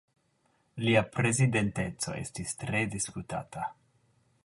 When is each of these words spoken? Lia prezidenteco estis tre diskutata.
Lia 0.85 1.03
prezidenteco 1.17 2.17
estis 2.25 2.57
tre 2.65 2.85
diskutata. 2.97 3.73